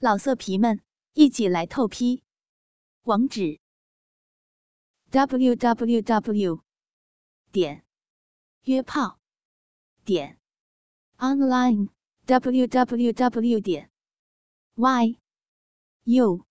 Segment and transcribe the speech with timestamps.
[0.00, 0.80] 老色皮们，
[1.14, 2.22] 一起来透批！
[3.02, 3.58] 网址
[5.10, 6.62] ：w w w
[7.50, 7.84] 点
[8.62, 9.18] 约炮
[10.04, 10.38] 点
[11.16, 11.88] online
[12.26, 13.90] w w w 点
[14.76, 15.18] y
[16.04, 16.46] u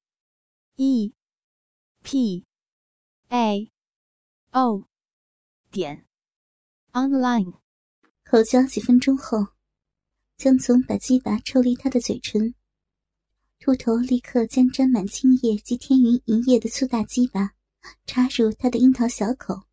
[0.75, 1.13] e
[2.03, 2.45] p
[3.29, 3.71] a
[4.51, 4.89] o
[5.71, 6.05] 点
[6.91, 7.53] online。
[8.25, 9.53] 口交几分钟后，
[10.35, 12.53] 江总把鸡巴抽离他的嘴唇。
[13.59, 17.51] 秃头立刻将沾满精液及天云银液的粗大鸡巴
[18.05, 19.63] 插入他的樱桃小口。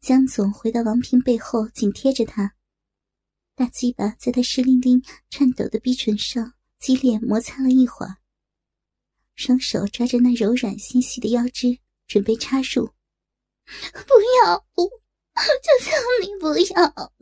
[0.00, 2.54] 江总回到王平背后，紧贴着他，
[3.54, 8.18] 大鸡巴在他湿淋淋、颤抖的逼唇上激烈摩擦了一会儿，
[9.34, 12.86] 双手抓着那柔软纤细的腰肢，准备插入。
[13.66, 14.14] 不
[14.44, 14.88] 要，不，
[15.34, 15.90] 求求
[16.22, 17.12] 你不要！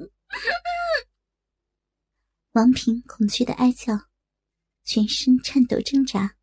[2.52, 4.08] 王平恐惧的哀叫。
[4.86, 6.36] 全身颤抖挣扎，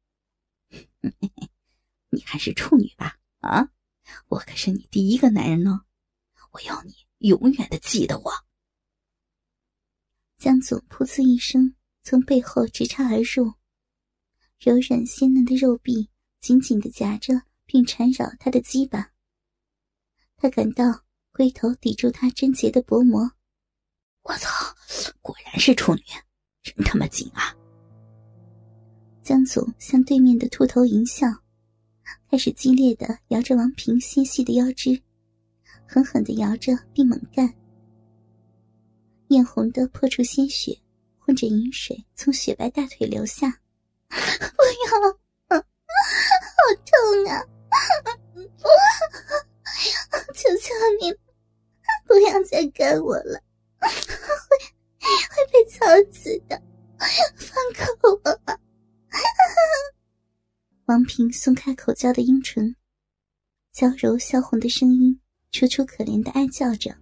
[2.12, 3.18] 你还是处女吧？
[3.40, 3.70] 啊，
[4.28, 5.86] 我可是你第一个男人呢，
[6.52, 8.32] 我要你永远的记得我。
[10.38, 13.54] 江总噗呲一声从背后直插而入，
[14.60, 16.10] 柔软鲜嫩的肉臂
[16.42, 19.14] 紧紧的夹着并缠绕他的鸡巴，
[20.36, 23.32] 他感到龟头抵住他贞洁的薄膜。
[24.24, 24.76] 我操，
[25.22, 26.04] 果然是处女，
[26.62, 27.56] 真他妈紧啊！
[29.24, 31.26] 江总向对面的秃头淫笑，
[32.30, 35.02] 开始激烈的摇着王平纤细的腰肢，
[35.88, 37.52] 狠狠的摇着并猛干。
[39.30, 40.78] 艳红的破处鲜血
[41.18, 43.50] 混着饮水从雪白大腿流下。
[44.10, 45.10] 不要，
[45.50, 45.58] 好
[46.86, 47.42] 痛啊！
[48.34, 48.40] 不
[50.36, 51.14] 求求你，
[52.06, 53.42] 不要再干我了，
[53.80, 56.62] 会会被操死的，
[57.38, 58.60] 放开我吧！
[60.86, 62.76] 王平松开口交的阴唇，
[63.72, 65.18] 娇柔销魂的声音，
[65.50, 66.94] 楚楚可怜的哀叫着。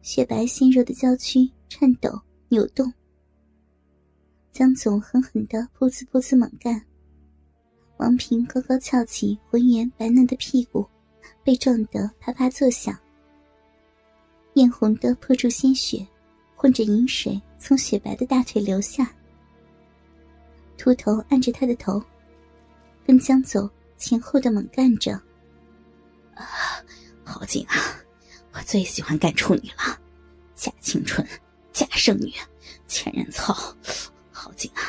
[0.00, 2.08] 雪白纤弱的娇躯颤抖
[2.50, 2.92] 扭动。
[4.52, 6.80] 江总狠狠的噗呲噗呲猛干，
[7.96, 10.86] 王平高高翘起浑圆白嫩的屁股，
[11.42, 12.96] 被撞得啪啪作响。
[14.54, 16.06] 艳红的破处鲜血，
[16.54, 19.12] 混着饮水从雪白的大腿流下。
[20.78, 22.00] 秃头按着他的头，
[23.06, 25.12] 跟江总前后的猛干着。
[26.34, 26.44] 啊，
[27.24, 27.74] 好紧啊！
[28.52, 29.98] 我最喜欢干处女了，
[30.54, 31.26] 假青春，
[31.72, 32.32] 假剩女，
[32.86, 33.54] 欠人操，
[34.30, 34.80] 好紧啊！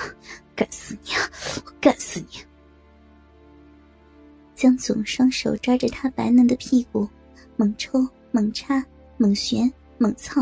[0.56, 1.30] 干死你啊！
[1.66, 2.40] 我干死你！
[4.56, 7.10] 江总双手抓着他白嫩的屁股，
[7.56, 8.86] 猛抽猛插
[9.18, 10.42] 猛旋猛操，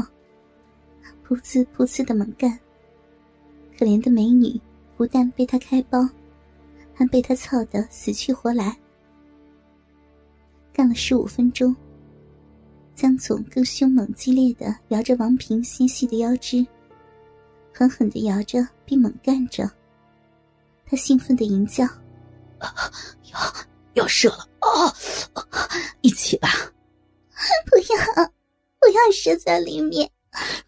[1.27, 2.59] 噗呲噗呲的猛干。
[3.77, 4.59] 可怜的美女。
[4.97, 6.07] 不但被他开包，
[7.01, 8.77] 还被他操得死去活来。
[10.71, 11.75] 干了十五分钟，
[12.93, 16.63] 江总更凶猛激烈的摇着王平纤细的腰肢，
[17.73, 19.67] 狠狠的摇着并猛干着。
[20.85, 21.83] 他兴奋的吟叫
[23.33, 24.93] ：“要要射了啊！
[26.01, 26.49] 一起吧！
[27.65, 28.25] 不要，
[28.79, 30.07] 不要射在里面！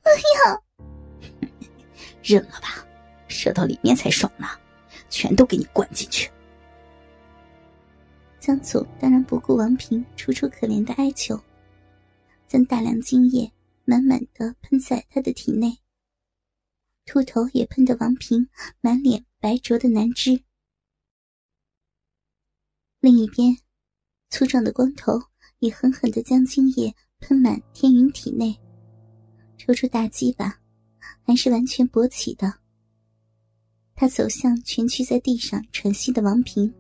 [0.02, 0.10] 不
[0.50, 0.64] 要！
[2.24, 2.84] 认了吧！”
[3.30, 4.48] 射到里面才爽呢，
[5.14, 6.28] 全都给你灌进去。
[8.40, 11.40] 江总当然不顾王平楚楚可怜的哀求，
[12.48, 13.50] 将大量精液
[13.86, 15.78] 满满的喷在他的体内。
[17.06, 18.50] 秃头也喷得王平
[18.82, 20.42] 满脸白灼的难知。
[23.00, 23.56] 另一边，
[24.32, 25.22] 粗壮的光头
[25.60, 28.60] 也狠狠的将精液喷满天云体内，
[29.60, 30.60] 抽出大鸡巴，
[31.22, 32.63] 还是完全勃起的。
[33.96, 36.74] 他走向蜷曲在地上喘息的王平，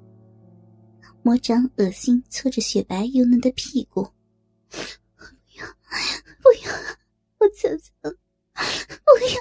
[1.22, 4.04] 魔掌恶心搓着雪白又嫩的屁股。
[4.70, 5.24] 不
[5.56, 5.66] 要，
[6.42, 6.74] 不要，
[7.40, 8.10] 我求求，不
[9.30, 9.40] 要！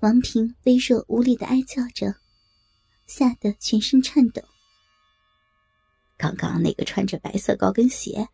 [0.00, 2.14] 王平微弱无力的哀叫着，
[3.06, 4.42] 吓得全身颤抖。
[6.16, 8.28] 刚刚那个穿着白色高跟鞋、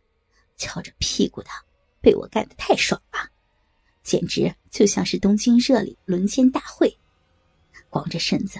[0.56, 1.48] 翘着屁股的，
[2.00, 3.30] 被我干得太爽了。
[4.08, 6.98] 简直就像是东京热里轮奸大会，
[7.90, 8.58] 光着身子，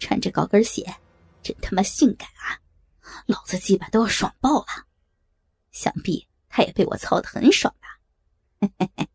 [0.00, 0.92] 穿着高跟鞋，
[1.40, 2.58] 真他妈性感啊！
[3.26, 4.88] 老子鸡巴都要爽爆了，
[5.70, 8.00] 想必他也被我操得很爽吧？
[8.60, 9.08] 嘿嘿嘿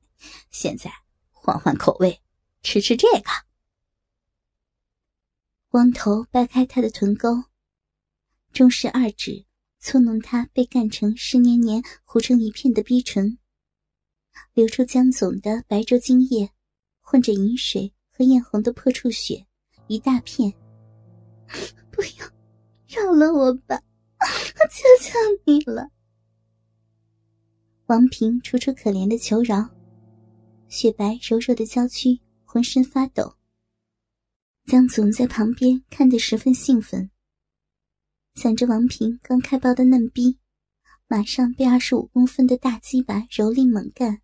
[0.52, 0.90] 现在
[1.32, 2.22] 换换口味，
[2.62, 3.30] 吃吃这个。
[5.68, 7.44] 光头掰开他的臀沟，
[8.54, 9.46] 中食二指
[9.82, 13.38] 搓弄他被干成湿黏黏、糊成一片的逼唇。
[14.54, 16.50] 流出江总的白灼精液，
[17.02, 19.46] 混着饮水和艳红的破处血，
[19.88, 20.54] 一大片。
[21.92, 22.26] 不要，
[22.88, 23.80] 饶了我吧，
[24.72, 25.14] 求求
[25.46, 25.90] 你了！
[27.88, 29.70] 王平楚楚可怜的求饶，
[30.68, 33.36] 雪白柔弱的娇躯浑身发抖。
[34.66, 37.12] 江总在旁边看得十分兴奋，
[38.36, 40.38] 想着王平刚开包的嫩逼，
[41.16, 44.24] 马上被二十五公分的大鸡巴蹂躏猛干，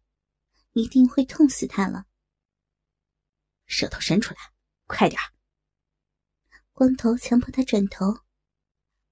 [0.74, 2.07] 一定会痛死他了。
[3.68, 4.39] 舌头伸出来，
[4.88, 5.21] 快点
[6.71, 8.21] 光头强迫他转头，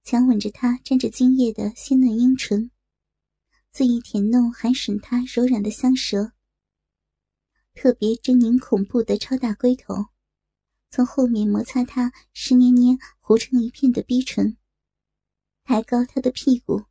[0.02, 2.72] 强吻着他沾着精液的鲜嫩樱唇，
[3.70, 6.32] 肆意舔弄含吮他柔软的香舌，
[7.74, 9.94] 特别狰狞恐怖的超大龟头，
[10.90, 14.56] 从后面摩擦他湿黏黏糊成一片的逼唇，
[15.62, 16.87] 抬高他的屁股，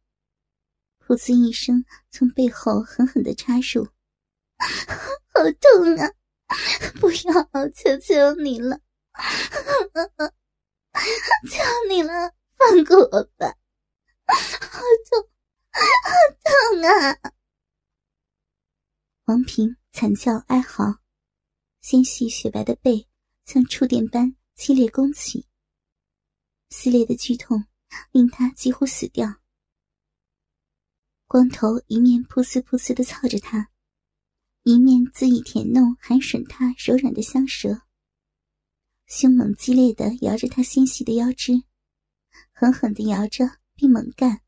[1.07, 3.87] 噗呲一声从背后狠狠的插入，
[5.31, 6.11] 好痛啊！
[6.99, 8.81] 不要，求求你了，
[11.49, 13.55] 求你了，放过我吧！
[14.27, 15.29] 好痛，
[15.71, 16.11] 好
[16.43, 17.31] 痛啊！
[19.27, 20.99] 王平惨叫哀嚎，
[21.79, 23.07] 纤细雪白的背
[23.45, 25.47] 像触电般激烈弓起，
[26.69, 27.65] 撕裂的剧痛
[28.11, 29.39] 令他几乎死掉。
[31.27, 33.69] 光头一面噗呲噗呲的操着他。
[34.63, 37.81] 一面恣意舔弄、含吮他柔软的香舌，
[39.07, 41.63] 凶猛激烈的摇着他纤细的腰肢，
[42.53, 44.41] 狠狠的摇着并猛干。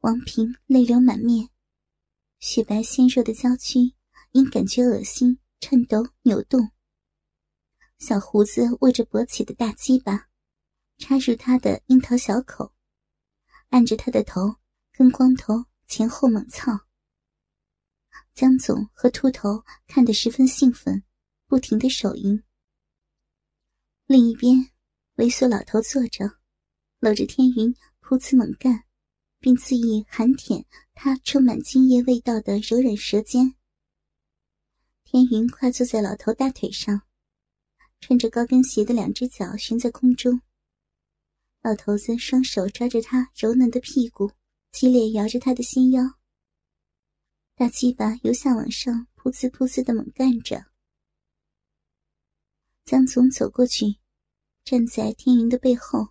[0.00, 1.48] 王平泪流满面，
[2.38, 3.94] 雪白纤弱的娇躯
[4.32, 6.70] 因感觉恶心颤抖扭动。
[7.98, 10.28] 小胡子握着勃起的大鸡巴，
[10.98, 12.72] 插入他的樱桃小口，
[13.70, 14.56] 按着他的头
[14.92, 16.86] 跟光头前后猛操。
[18.34, 21.02] 江总和秃头看得十分兴奋，
[21.46, 22.42] 不停的手淫。
[24.06, 24.70] 另一边，
[25.16, 26.38] 猥琐老头坐着，
[27.00, 28.84] 搂着天云，噗呲猛干，
[29.38, 30.64] 并肆意含舔
[30.94, 33.54] 他充满精液味道的柔软舌尖。
[35.04, 37.02] 天云跨坐在老头大腿上，
[38.00, 40.40] 穿着高跟鞋的两只脚悬在空中。
[41.62, 44.30] 老头子双手抓着他柔嫩的屁股，
[44.70, 46.02] 激烈摇着他的纤腰。
[47.56, 50.64] 大鸡巴由下往上噗呲噗呲的猛干着。
[52.84, 53.96] 江总走过去，
[54.64, 56.08] 站在天云的背后，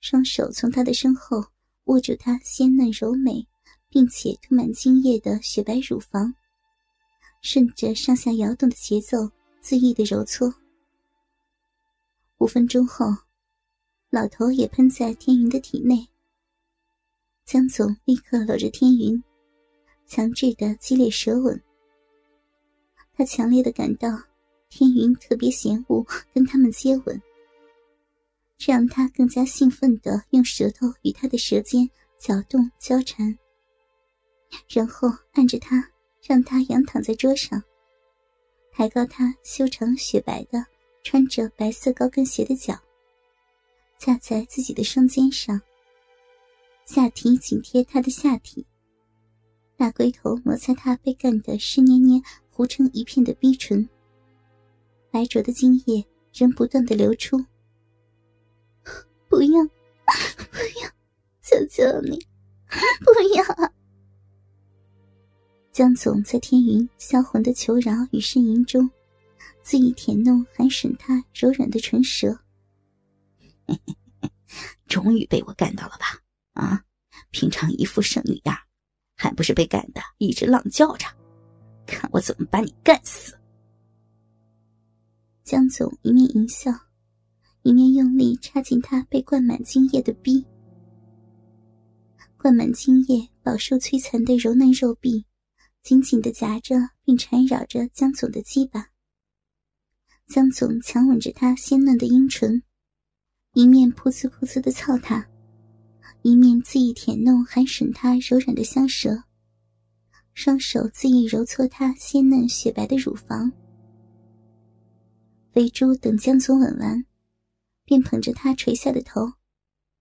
[0.00, 1.44] 双手从他的身后
[1.84, 3.46] 握住她鲜嫩柔美，
[3.88, 6.34] 并且涂满精液的雪白乳房，
[7.42, 9.18] 顺着上下摇动的节奏
[9.62, 10.52] 恣意的揉搓。
[12.38, 13.06] 五分钟后，
[14.10, 16.06] 老头也喷在天云的体内。
[17.44, 19.22] 江总立刻搂着天云。
[20.06, 21.62] 强制的激烈舌吻，
[23.14, 24.08] 他强烈的感到
[24.68, 26.04] 天云特别嫌恶
[26.34, 27.22] 跟他们接吻，
[28.58, 33.38] 这让他更加兴奋的用舌头与他的舌尖搅动交缠，
[34.68, 35.88] 然后按着他，
[36.26, 37.62] 让他仰躺在桌上，
[38.72, 40.66] 抬高他修长雪白的
[41.04, 42.76] 穿着白色高跟鞋的脚，
[44.00, 45.60] 架在自己的双肩上，
[46.86, 48.66] 下体紧贴他的下体。
[49.76, 53.86] 大龟头摩擦他被干得湿黏黏、糊成一片的逼唇，
[55.10, 57.36] 白灼的精液仍不断的流出。
[59.28, 59.62] 不要，
[60.48, 60.90] 不要，
[61.42, 62.18] 求求你，
[63.00, 63.72] 不要！
[65.72, 68.90] 江总在天云销魂的求饶与呻吟中，
[69.62, 72.38] 恣意舔弄、含吮他柔软的唇舌。
[75.02, 76.20] 终于被我干到了吧？
[76.52, 76.84] 啊，
[77.30, 78.56] 平常一副圣女样。
[79.22, 81.06] 还不是被干的一直浪叫着，
[81.86, 83.38] 看我怎么把你干死！
[85.44, 86.72] 江总一面淫笑，
[87.60, 90.42] 一面用力插进他被灌满精液的逼。
[92.38, 95.26] 灌满精液、饱受摧残的柔嫩肉壁，
[95.82, 98.86] 紧紧的夹着并缠绕着江总的鸡巴。
[100.28, 102.62] 江总强吻着他鲜嫩的阴唇，
[103.52, 105.28] 一面噗呲噗呲的操他。
[106.22, 109.24] 一面恣意舔弄、含吮他柔软的香舌，
[110.34, 113.50] 双手恣意揉搓他鲜嫩雪白的乳房。
[115.50, 117.04] 肥猪等江总吻完，
[117.84, 119.32] 便捧着他垂下的头，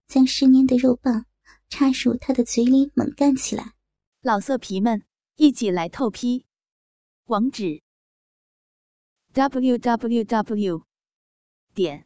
[0.08, 1.26] 将湿黏的肉棒
[1.70, 3.74] 插入他的嘴里猛干起来。
[4.22, 5.02] 老色皮们，
[5.38, 6.46] 一起来透批！
[7.28, 7.82] 网址
[9.32, 10.84] ：w w w.
[11.74, 12.06] 点